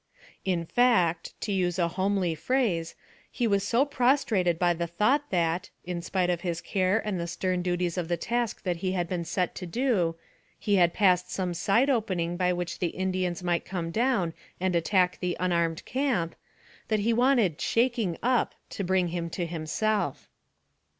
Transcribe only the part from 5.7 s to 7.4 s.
in spite of his care and the